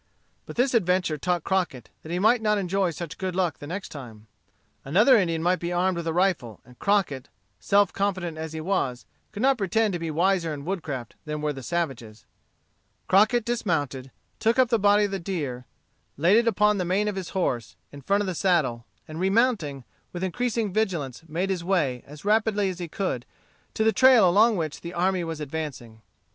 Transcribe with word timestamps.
But 0.47 0.55
this 0.55 0.73
adventure 0.73 1.19
taught 1.19 1.43
Crockett 1.43 1.91
that 2.01 2.11
he 2.11 2.17
might 2.17 2.41
not 2.41 2.57
enjoy 2.57 2.89
such 2.89 3.19
good 3.19 3.35
luck 3.35 3.59
the 3.59 3.67
next 3.67 3.89
time. 3.89 4.25
Another 4.83 5.15
Indian 5.15 5.43
might 5.43 5.59
be 5.59 5.71
armed 5.71 5.95
with 5.95 6.07
a 6.07 6.11
rifle, 6.11 6.59
and 6.65 6.79
Crockett, 6.79 7.29
self 7.59 7.93
confident 7.93 8.35
as 8.35 8.51
he 8.53 8.61
was, 8.61 9.05
could 9.31 9.43
not 9.43 9.59
pretend 9.59 9.93
to 9.93 9.99
be 9.99 10.09
wiser 10.09 10.51
in 10.55 10.65
woodcraft 10.65 11.13
than 11.25 11.39
were 11.39 11.53
the 11.53 11.61
savages. 11.61 12.25
Crockett 13.07 13.45
dismounted, 13.45 14.09
took 14.39 14.57
up 14.57 14.69
the 14.69 14.79
body 14.79 15.03
of 15.03 15.11
the 15.11 15.19
deer, 15.19 15.67
laid 16.17 16.35
it 16.37 16.47
upon 16.47 16.79
the 16.79 16.83
mane 16.83 17.07
of 17.07 17.15
his 17.15 17.29
horse, 17.37 17.75
in 17.91 18.01
front 18.01 18.21
of 18.21 18.27
the 18.27 18.33
saddle, 18.33 18.87
and 19.07 19.19
remounting, 19.19 19.83
with 20.13 20.23
increasing 20.23 20.73
vigilance 20.73 21.21
made 21.27 21.51
his 21.51 21.63
way, 21.63 22.03
as 22.07 22.25
rapidly 22.25 22.69
as 22.71 22.79
he 22.79 22.87
could, 22.87 23.23
to 23.75 23.83
the 23.83 23.93
trail 23.93 24.27
along 24.27 24.57
which 24.57 24.81
the 24.81 24.95
army 24.95 25.23
was 25.23 25.39
advancing. 25.39 26.01